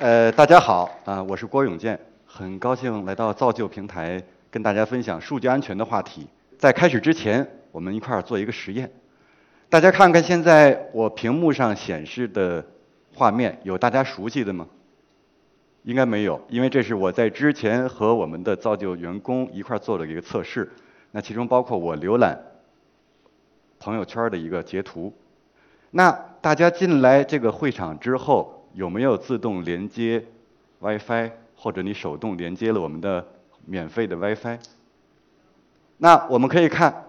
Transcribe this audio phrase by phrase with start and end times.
[0.00, 6.28] 呃，大家好啊，我是郭永健，很高兴来到造就平台跟大家分享数据安全的话题。
[6.56, 8.88] 在开始之前，我们一块儿做一个实验。
[9.68, 12.64] 大家看看现在我屏幕上显示的
[13.12, 14.68] 画面，有大家熟悉的吗？
[15.82, 20.70] 应该没有，因为这是我在之前和我们的造就员工一块儿做的一个测试。
[21.10, 22.38] 那其中包括我浏览
[23.80, 25.12] 朋友圈的一个截图。
[25.90, 30.24] 那大家进来这个会场之后，有没有自动连接
[30.78, 33.26] WiFi，或者你手动连接了我们的
[33.66, 34.60] 免费的 WiFi？
[35.96, 37.06] 那我们可以看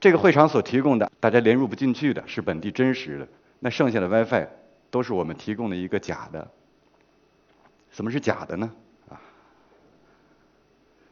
[0.00, 3.28] 这个会场所提供的，大家连入不进去的是本地真实的，
[3.60, 4.48] 那剩下的 WiFi
[4.90, 6.48] 都是我们提供的一个假的。
[7.92, 8.72] 什么是假的呢？
[9.08, 9.20] 啊，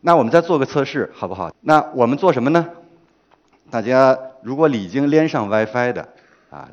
[0.00, 1.54] 那我们再做个测试，好不好？
[1.60, 2.68] 那我们做什么呢？
[3.70, 6.08] 大家如果已经连上 WiFi 的
[6.50, 6.68] 啊，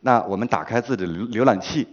[0.00, 1.86] 那我们打开自己的浏浏览器，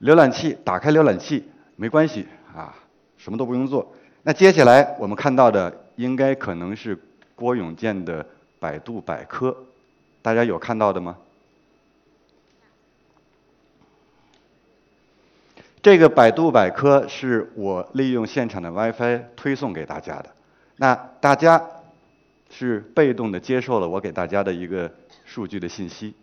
[0.00, 1.44] 浏览器打开浏览器
[1.76, 2.74] 没关系啊，
[3.16, 3.94] 什么都不用做。
[4.22, 6.98] 那接下来我们看到的应该可能是
[7.34, 8.26] 郭永健的
[8.60, 9.56] 百度百科，
[10.20, 11.16] 大家有看到的吗？
[15.80, 20.30] 这个百度百科是我利用现场的 WiFi 推送给大家的，
[20.76, 21.64] 那大家
[22.50, 24.92] 是被动的接受了我给大家的一个
[25.24, 26.14] 数据的信息。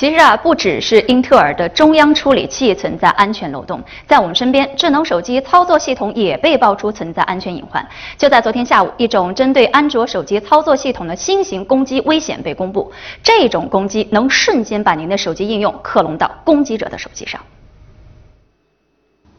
[0.00, 7.86] 其实啊，不只是英特尔的中央处理器存在安全漏洞，在我们身边，智能手机操作系统也被爆出存在安全隐患。
[8.16, 12.90] 就在昨天下午，一种针对安卓手机操作系统的新型攻击危险被公布。
[13.22, 17.38] 这种攻击能瞬间把您的手机应用克隆到攻击者的手机上。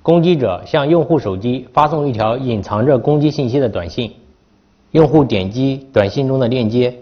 [0.03, 4.13] 攻击者向用户手机发送一条隐藏着攻击信息的短信，
[4.91, 6.95] 用户点击短信中的链接。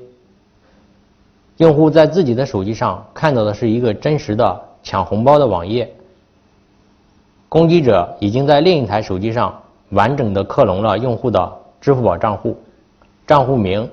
[1.60, 5.94] 用户在自己的手机上看到的是一个真实的抢红包的网页，
[7.50, 9.54] 攻击者已经在另一台手机上
[9.90, 12.58] 完整的克隆了用户的支付宝账户，
[13.28, 13.90] 账户名、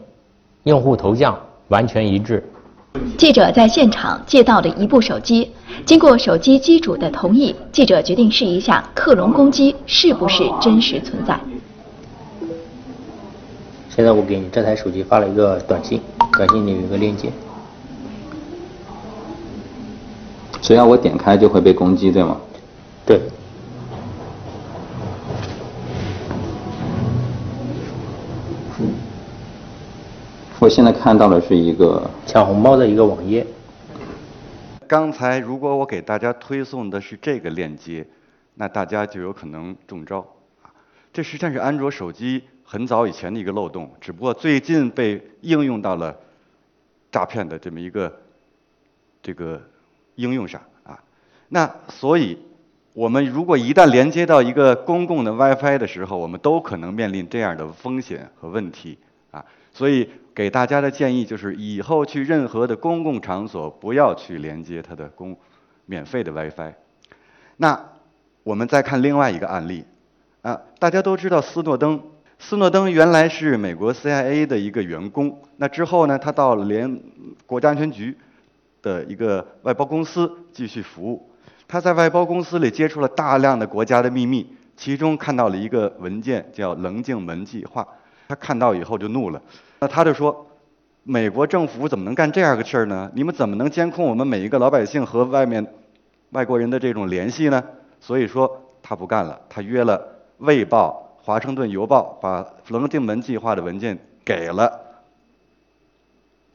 [0.62, 1.36] 用户头像
[1.66, 2.48] 完全一致。
[3.18, 5.50] 记者在现场借到了一部手机，
[5.84, 11.36] 经过手机机主的同意，记者决定试一下克隆攻击是不是真实存在。
[13.90, 16.00] 现在我给你这台手机发了一个短信，
[16.38, 17.28] 短信里有一个链接。
[20.66, 22.40] 只要我点开就会被攻击，对吗？
[23.06, 23.20] 对。
[30.58, 33.46] 我现在看到的是一个抢红包的一个网页。
[34.88, 38.04] 刚才如果我给大家推送的是这个链接，
[38.56, 40.26] 那大家就有可能中招。
[41.12, 46.16] 这实际上是安卓手机很早以前的一个漏洞，只不过最近被应用到了
[47.12, 48.12] 诈骗的这么一个
[49.22, 49.62] 这个。
[50.16, 50.98] 应用上啊，
[51.48, 52.38] 那所以，
[52.94, 58.98] 我们如果一旦连接到一个公共的 WiFi 的时候，我们都可能面临这样的风险和问题
[59.30, 59.44] 啊。
[59.72, 65.36] 所以给大家的建议就是，以后去任何的公共场所，不要去连接它的公
[65.84, 66.72] 免费的 WiFi。
[67.58, 67.78] 那
[68.42, 69.84] 我们再看另外一个案例
[70.40, 72.00] 啊，大家都知道斯诺登，
[72.38, 77.00] 斯诺登原来是美国 CIA 的一个员工，那之后呢，他到联
[77.44, 78.16] 国家安全局。
[78.86, 81.28] 的一个外包公司继续服务，
[81.66, 87.84] 他在外包公司里接触了大量的国家的秘密，其中看到了一个文件叫“棱镜门计划”，
[88.28, 89.42] 他看到以后就怒了，
[89.80, 90.46] 那他就说
[91.02, 93.10] ：“美国政府怎么能干这样个事儿呢？
[93.12, 95.66] 你们怎么能监控我们每一个老百姓和外面
[96.30, 97.60] 外国人的这种联系呢？”
[98.00, 98.48] 所以说
[98.80, 99.98] 他不干了，他约了
[100.38, 104.70] 《卫报》《华盛顿邮报》，把“棱镜门计划”的文件给了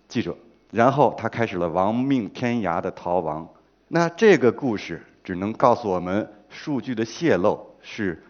[0.07, 0.33] 记者。
[0.71, 3.47] 然后他开始了亡命天涯的逃亡。
[3.89, 8.23] 那这个故事只能告诉我们，数据的泄露是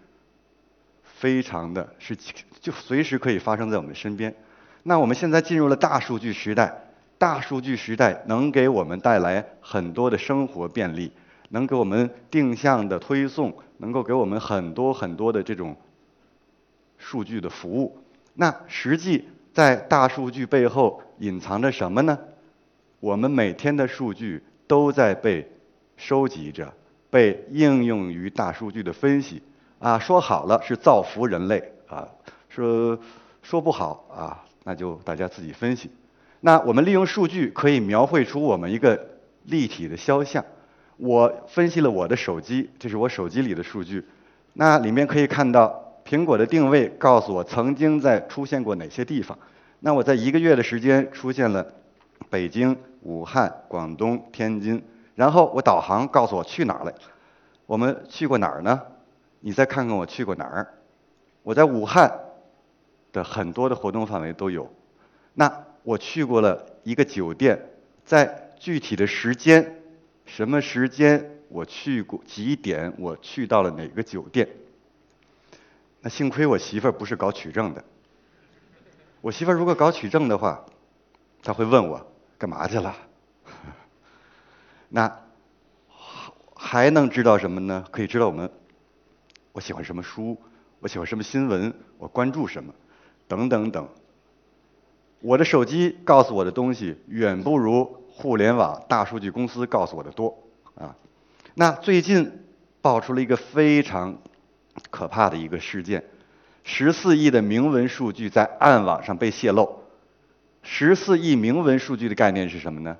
[1.03, 2.17] 非常的，是
[2.59, 4.33] 就随时可以发生在我们身边。
[4.83, 6.73] 那我们现在进入了大数据时代，
[7.19, 11.11] 大数据时代能给我们带来很多的生活便利，
[11.49, 15.75] 能给我们定向的推送，能够给我们很多很多的这种
[16.97, 17.99] 数据的服务。
[18.33, 22.17] 那实际在大数据背后隐藏着什么呢？
[23.01, 25.51] 我们每天的数据都在被
[25.97, 26.71] 收集着，
[27.09, 29.41] 被应用于大数据的分析。
[29.79, 32.07] 啊，说好了是造福人类啊，
[32.47, 32.97] 说
[33.41, 35.89] 说不好啊，那就大家自己分析。
[36.41, 39.07] 那我们利用数据可以描绘出我们一个
[39.45, 40.45] 立体的肖像。
[40.97, 44.05] 我分析了我的手机，这是我手机里的数据。
[44.53, 49.35] 那里面可以看到苹果的定位告诉我曾经在出现过哪些地方。
[49.79, 51.65] 那我在一个月的时间出现了
[52.29, 52.77] 北京。
[53.03, 54.79] 武汉、广东、天津，
[55.15, 56.93] 然后我导航告诉我去哪儿了。
[57.65, 58.79] 我们去过哪儿呢？
[59.39, 60.71] 你再看看我去过哪儿。
[61.41, 62.19] 我在武汉
[63.11, 64.71] 的很多的活动范围都有。
[65.33, 67.71] 那我去过了一个酒店，
[68.05, 69.81] 在具体的时间，
[70.27, 74.47] 什么时间我去过，几点我去到了哪个酒店。
[76.01, 77.83] 那幸亏我媳妇儿不是搞取证的。
[79.21, 80.63] 我媳妇儿如果搞取证的话，
[81.41, 82.10] 她会问我
[82.41, 82.95] 干嘛去了。
[84.89, 85.15] 那
[86.55, 87.85] 还能知道什么呢？
[87.91, 88.49] 可以知道我们
[89.51, 90.35] 我喜欢什么书，
[90.79, 92.73] 我喜欢什么新闻，我关注什么，
[93.27, 93.87] 等等等。
[95.19, 100.35] 我的手机告诉我的东西远不如互联网大数据公司告诉我的多
[100.73, 100.95] 啊。
[101.53, 102.43] 那最近
[102.81, 104.17] 爆出了一个非常
[104.89, 106.03] 可怕的一个事件。
[106.63, 109.80] 十四亿的明文数据在暗网上被泄露。
[110.63, 112.95] 十四亿明文数据的概念是什么呢？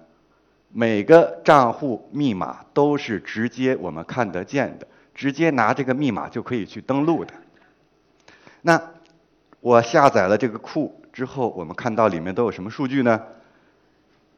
[0.73, 7.33] 每个账户密码都是直接我们看得见的，直接拿这个密码就可以去登录的。
[8.61, 8.81] 那
[9.59, 13.21] 我下载了这个库之后，我们看到里面都有什么数据呢？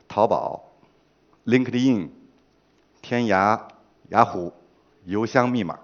[0.08, 0.74] 淘宝、
[1.46, 2.10] LinkedIn、
[3.02, 3.60] 天涯、
[4.10, 4.52] 雅虎、
[5.06, 5.80] 邮箱密码。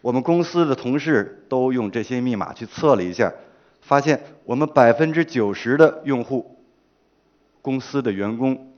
[0.00, 3.32] 我们公司的同事都用这些密码去测了一下，
[3.82, 6.57] 发现我们百分之九十的用户、
[7.68, 8.72] 公司的员工，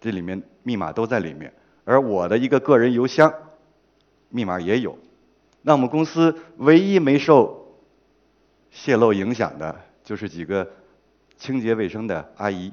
[0.00, 1.52] 这里面密码都在里面。
[1.84, 3.30] 而我的一个个人邮箱
[4.30, 4.96] 密码也有。
[5.60, 7.76] 那我们公司唯一没受
[8.70, 10.66] 泄露影响的，就是几个
[11.36, 12.72] 清洁卫生的阿姨。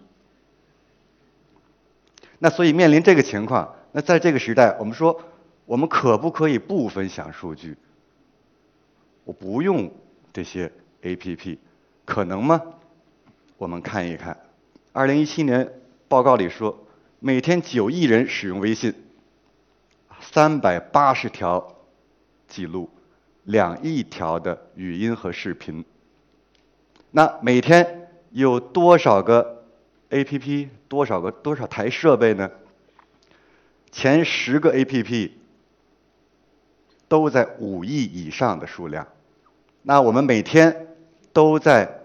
[2.39, 5.21] 那所以面临这个情况，那在这个时代，我们说，
[5.65, 7.75] 我们可不可以不分享数据？
[9.25, 9.91] 我不用
[10.31, 10.71] 这些
[11.01, 11.57] APP，
[12.05, 12.61] 可能吗？
[13.57, 14.37] 我们看一看，
[14.97, 16.88] 二零一七年报告里说，
[17.19, 18.95] 每天九亿人使用微信，
[20.19, 21.75] 三百八十条
[22.47, 22.89] 记录，
[23.44, 25.85] 两亿条的语音和视频。
[27.11, 29.65] 那每天有多少个
[30.09, 30.69] APP？
[30.88, 32.50] 多少个多少台设备呢？
[33.91, 35.29] 前十个 APP
[37.07, 39.05] 都在五亿以上的数量。
[39.83, 40.88] 那我们每天
[41.33, 41.96] 都在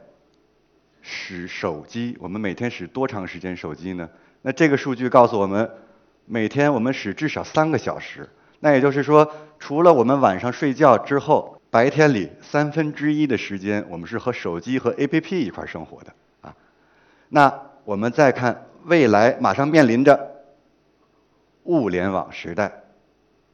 [1.02, 4.08] 使手机，我们每天使多长时间手机呢？
[4.40, 5.70] 那这个数据告诉我们，
[6.24, 8.28] 每天我们使至少三个小时。
[8.60, 9.28] 那也就是说，
[9.58, 16.54] 除了我们晚上睡觉之后，白天里三分之一的时间，我们是和手机和 APP 一块生活的啊。
[17.28, 17.52] 那
[17.84, 20.30] 我们再看未来，马上面临着
[21.64, 22.70] 物联网时代，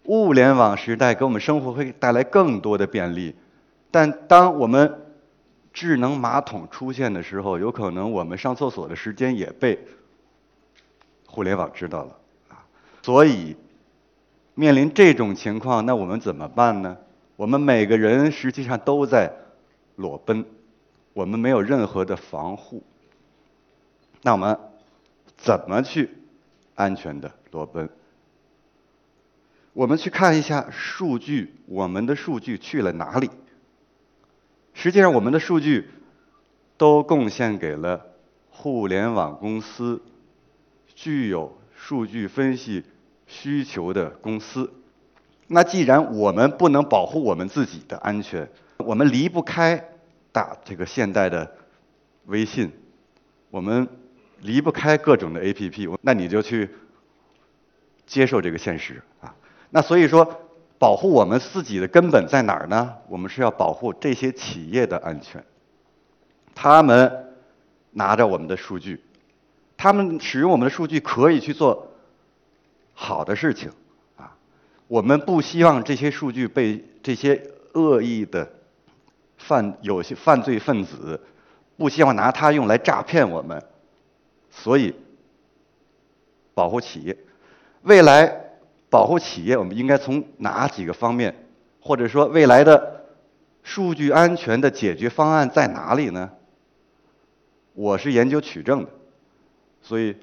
[0.04, 3.34] 物联网时代给我们生活会带来更多的便利。
[3.90, 4.94] 但当我们
[5.78, 9.78] 智能马桶出现的时候，有可能我们上厕所的时间也被
[11.24, 12.66] 互联网知道了啊。
[13.00, 13.54] 所以
[14.56, 16.96] 面临这种情况，那我们怎么办呢？
[17.36, 19.32] 我们每个人实际上都在
[19.94, 20.44] 裸奔，
[21.12, 22.82] 我们没有任何的防护。
[24.22, 24.58] 那我们
[25.36, 26.10] 怎么去
[26.74, 27.88] 安全的裸奔？
[29.74, 33.30] 我们去看一下数据，我们的数据去了哪里？
[34.80, 35.90] 实际上，我们的数据
[36.76, 38.06] 都贡献给了
[38.48, 40.00] 互联网公司，
[40.94, 42.84] 具有数据分析
[43.26, 44.72] 需求的公司。
[45.48, 49.84] 那既然我们不能保护我们自己的安全，我们离不开
[50.30, 51.56] 大这个现代的
[52.26, 52.70] 微信，
[53.50, 53.88] 我们
[54.42, 56.70] 离不开各种的 APP，那你就去
[58.06, 59.34] 接受这个现实啊。
[59.70, 60.44] 那所以说。
[60.78, 62.94] 保护我们自己的根本在哪儿呢？
[63.08, 65.44] 我们是要保护这些企业的安全。
[66.54, 67.34] 他们
[67.90, 69.02] 拿着我们的数据，
[69.76, 71.88] 他们使用我们的数据可以去做
[72.94, 73.72] 好的事情
[74.16, 74.36] 啊。
[74.86, 77.42] 我们不希望这些数据被这些
[77.74, 78.48] 恶意的
[79.36, 81.20] 犯有些犯罪分子
[81.76, 83.60] 不希望拿它用来诈骗我们，
[84.50, 84.94] 所以
[86.54, 87.16] 保护企业
[87.82, 88.47] 未来。
[88.90, 91.34] 保护企业，我们应该从哪几个方面，
[91.80, 93.04] 或者说未来的
[93.62, 96.30] 数据安全的解决方案在哪里呢？
[97.74, 98.90] 我是研究取证的，
[99.82, 100.16] 所以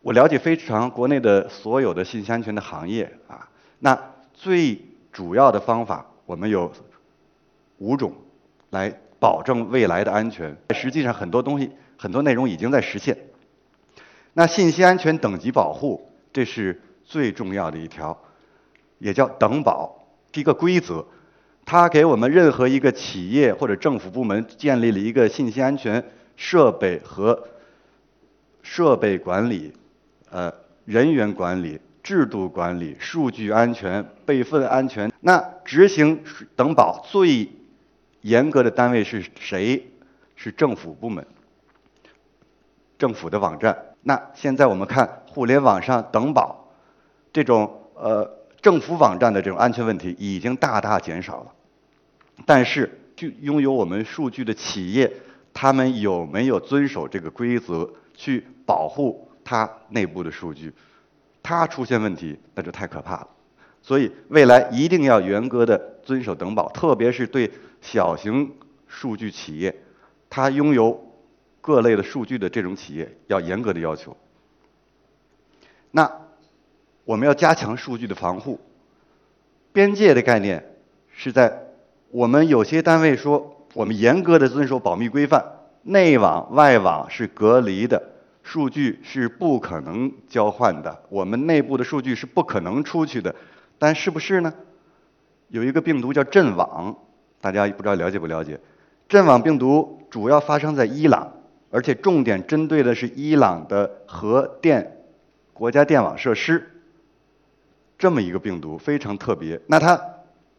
[0.00, 3.48] 我了解非常国内的所有的信息安全的行业啊。
[3.80, 4.00] 那
[4.32, 4.80] 最
[5.12, 6.70] 主要的方法，我们有
[7.78, 8.12] 五种
[8.70, 10.56] 来保证未来的安全。
[10.70, 13.18] 实际上很多东西、很多内容已经在实现。
[14.34, 16.80] 那信息安全等级保护，这是。
[17.08, 18.14] 最重要的一条，
[18.98, 21.02] 也叫等保一个规则，
[21.64, 26.04] 它给我们任何一个企业或者政府部门建立了一个信息安全
[26.36, 27.48] 设备和
[28.62, 29.72] 设备管理、
[30.30, 30.52] 呃
[30.84, 35.10] 人员管理制度管理、数据安全、备份安全。
[35.20, 36.22] 那执行
[36.56, 37.48] 等保最
[38.20, 39.86] 严格的单位是谁？
[40.34, 41.26] 是政府部门、
[42.96, 43.76] 政府的网站。
[44.02, 46.57] 那现在我们看互联网上等保
[47.32, 48.28] 这种呃
[48.60, 51.52] 政府网站的这种安全问题已经大大减少了，
[52.46, 55.12] 但是就拥有我们数据的企业，
[55.52, 60.72] 他们有没有遵守这个规则去保护它内部的数据？
[61.42, 63.28] 它出现问题那就太可怕了。
[63.82, 68.52] 所以未来一定要严格的遵守等保，特别是对小型
[68.86, 69.74] 数据企业，
[70.30, 71.04] 它拥有。
[71.60, 74.16] 各类的数据的这种企业要严格的要求。
[75.90, 76.10] 那
[77.08, 78.60] 我们要加强数据的防护。
[79.72, 80.62] 边界的概念
[81.10, 81.58] 是在
[82.10, 85.42] 我们有些单位说，我们严格的遵守保密规范，
[85.84, 88.10] 内网外网是隔离的，
[88.42, 93.34] 数据是不可能交换的，我们内部的数据是不可能出去的。
[93.78, 94.52] 但是不是呢？
[95.48, 96.94] 有一个病毒叫阵网，
[97.40, 98.60] 大家不知道了解不了解？
[99.08, 101.32] 阵网病毒主要发生在伊朗。
[101.70, 105.04] 而且重点针对的是伊朗的核电
[105.52, 106.77] 国家电网设施，
[107.98, 109.60] 这么一个病毒非常特别。
[109.66, 110.00] 那它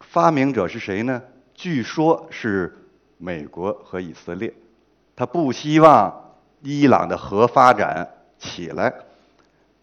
[0.01, 1.22] 发明者是谁呢？
[1.55, 2.77] 据说是
[3.17, 4.53] 美国和以色列。
[5.15, 8.93] 他不希望伊朗的核发展起来。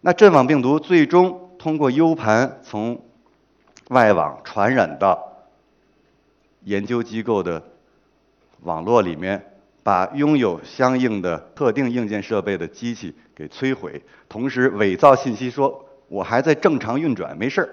[0.01, 3.03] 那阵网病毒最终通过 U 盘从
[3.89, 5.33] 外网传染到
[6.63, 7.63] 研究机构的
[8.61, 9.53] 网络里面。
[9.83, 17.69] 把拥有相应的特定硬件设备的机器给摧毁，同时伪造信息说我还在正常运转，没事儿，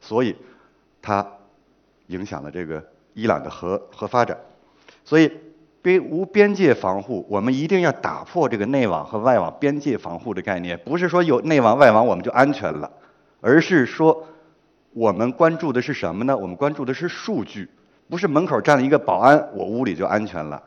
[0.00, 0.36] 所以
[1.00, 1.26] 它
[2.06, 2.82] 影响了这个
[3.14, 4.38] 伊朗的核核发展。
[5.04, 5.30] 所以
[5.82, 12.90] 边无边界防护，我们一定要打破这个内网和外网边界防护的概念，不是说有内网外网我们就安全了，
[13.40, 14.26] 而是说
[14.92, 16.36] 我们关注的是什么呢？
[16.36, 17.68] 我们关注的是数据，
[18.08, 20.62] 不是门口站了一个保安，我屋里就安全了。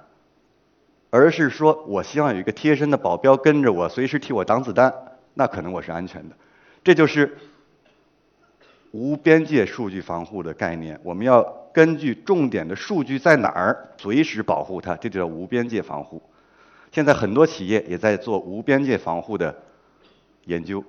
[1.10, 4.94] 而是说，我希望有一个贴身的保镖跟着我，随时替我挡子弹，
[5.36, 6.36] 那可能我是安全的。
[6.88, 7.38] 这就是
[8.92, 10.98] 无边界数据防护的概念。
[11.04, 16.22] 我们要根据重点的数据在哪儿，随时保护它，这就叫无边界防护。
[16.94, 19.54] 现在很多企业也在做无边界防护的
[20.46, 20.82] 研究。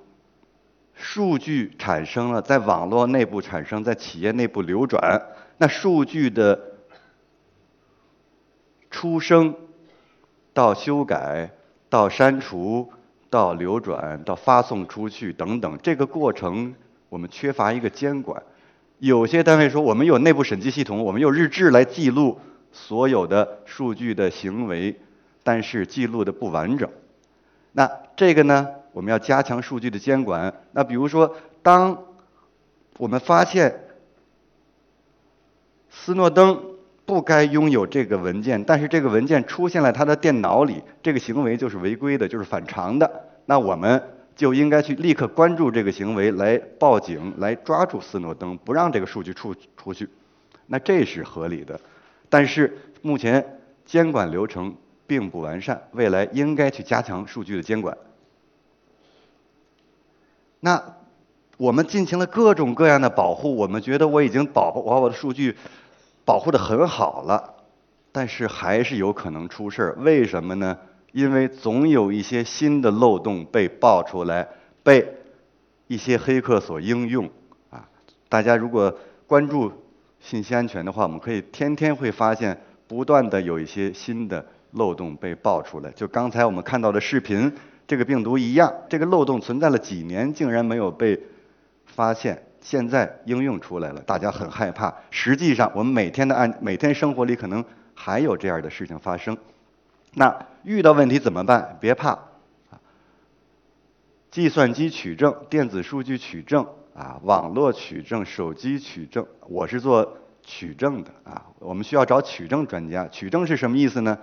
[0.93, 5.21] 数据产生了，在网络内部产生，在企业内部流转，
[5.57, 6.57] 那数据的
[8.89, 9.53] 出生。
[10.53, 11.51] 到修改，
[11.89, 12.89] 到删除，
[13.29, 16.73] 到流转，到发送出去等等，这个过程
[17.09, 18.41] 我们缺乏一个监管。
[18.97, 22.39] 有些单位说我们有内部审计系统，我们有日志来记录
[22.71, 24.99] 所有的数据的行为，
[25.43, 26.89] 但是记录的不完整。
[27.73, 30.53] 那这个呢，我们要加强数据的监管。
[30.71, 32.03] 那比如说，当
[32.97, 33.79] 我们发现
[35.89, 36.78] 斯诺登。
[37.09, 43.11] 不该拥有这个文件，但是这个文件出现在他的电脑里，这个行为就是违规的，就是反常的。
[43.47, 43.99] 那我们
[44.35, 50.07] 就应该去立刻关注这个行为，来报警，来抓住斯诺登，不让这个数据出出去。
[50.67, 51.81] 那这是合理的，
[52.29, 54.75] 但是目前监管流程
[55.07, 57.97] 并不完善，未来应该去加强数据的监管。
[60.59, 60.79] 那
[61.57, 65.55] 我们进行了各种各样的保护，我们觉得我已经保护我的数据。
[66.29, 67.55] 保护的很好了，
[68.11, 69.97] 但是还是有可能出事儿。
[70.01, 70.77] 为什么呢？
[71.11, 74.47] 因为总有一些新的漏洞被爆出来，
[74.83, 75.11] 被
[75.87, 77.27] 一些黑客所应用。
[77.71, 77.89] 啊，
[78.29, 78.95] 大家如果
[79.25, 79.71] 关注
[80.19, 82.55] 信息安全的话，我们可以天天会发现
[82.87, 85.89] 不断的有一些新的漏洞被爆出来。
[85.93, 87.51] 就刚才我们看到的视频，
[87.87, 91.19] 这个病毒一样，这个漏洞存在了几年，竟然没有被
[91.87, 92.43] 发现。
[92.61, 94.93] 现在应用出来了，大家很害怕。
[95.11, 97.63] 实际上，我们每天的按每天生活里可能
[97.93, 99.37] 还有这样的事情发生。
[100.13, 101.77] 那遇到问题怎么办？
[101.79, 102.17] 别怕，
[104.31, 111.45] 计算机取证、电子数据取证啊，网络取证、手机取证，我是做取证的啊。
[111.59, 113.07] 我们需要找取证专家。
[113.07, 114.17] 取证是什么意思呢？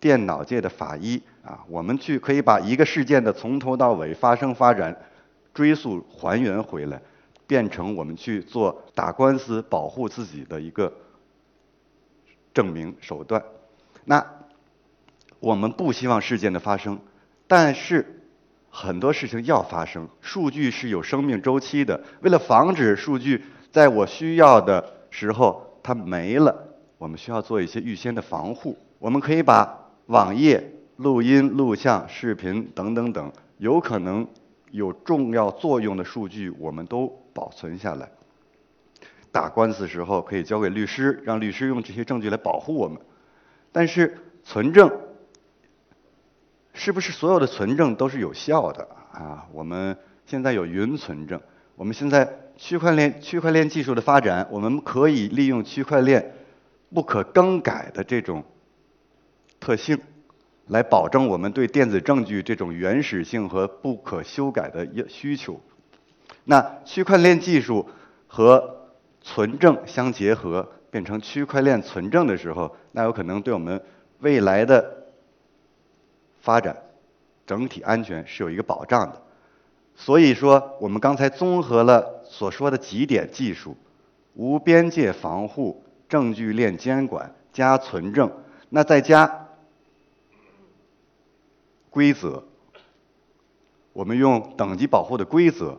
[0.00, 4.96] 电脑界的法医啊，我们去可以把一个事件的从头到尾发生发展
[5.52, 7.00] 追溯还原回来。
[7.50, 10.92] 变成我们去做打官司保护自己的一个
[12.54, 13.42] 证明手段。
[14.04, 14.24] 那
[15.40, 17.00] 我们不希望事件的发生，
[17.48, 18.22] 但是
[18.68, 20.08] 很多事情要发生。
[20.20, 23.42] 数据是有生命周期的，为了防止数据
[23.72, 28.78] 在我需要的时候它没了，我们需要做一些预先的防护。
[29.00, 34.24] 我们可以把网页、录音、录像、视频等等等有可能
[34.70, 38.10] 有重要作用的数据，我们都保存下来。
[39.32, 43.00] 打官司时候可以交给律师，让律师用这些证据来保护我们。
[43.70, 44.90] 但是存证
[46.74, 49.46] 是不是所有的存证都是有效的啊？
[49.52, 49.96] 我们
[50.26, 51.40] 现在有云存证，
[51.76, 56.34] 我们现在区块链区块链技术的发展，我们可以利用区块链
[56.92, 58.42] 不可更改的这种
[59.60, 59.96] 特性，
[60.66, 65.60] 来保证我们对电子证据这种原始性和不可修改的要需求。
[66.44, 67.88] 那区块链技术
[68.26, 68.88] 和
[69.20, 73.80] 存证相结合，变成区块链存证的时候，那有可能对我们
[74.20, 75.04] 未来的
[76.40, 76.76] 发展
[77.46, 79.22] 整体安全是有一个保障的。
[79.94, 83.76] 所以说，我们刚才综合了所说的几点技术：
[84.34, 88.32] 无边界防护、证据链监管加存证，
[88.70, 89.48] 那再加
[91.90, 92.44] 规则，
[93.92, 95.78] 我们用等级保护的规则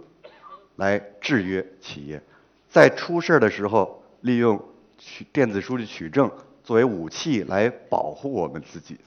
[0.76, 2.22] 来制约企业。
[2.70, 4.64] 在出事儿的时候，利用
[4.98, 6.32] 取电子数据取证
[6.64, 8.98] 作为武器来保护我们自己，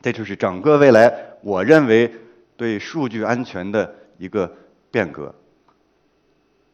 [0.00, 2.12] 这就是整个未来我认为
[2.56, 4.52] 对数据安全的一个
[4.90, 5.34] 变革。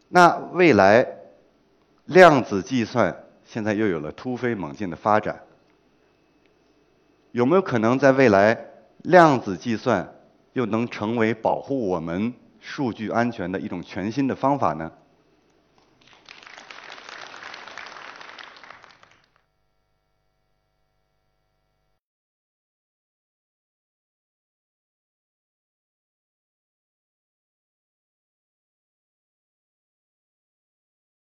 [0.09, 1.07] 那未来
[2.07, 5.43] 量子计算现在又有了突飞猛进的发展，
[7.33, 8.67] 有没有可能在未来
[8.99, 10.15] 量子计算
[10.53, 14.93] 又能成为保护我们数据安全的一种全新的方法呢？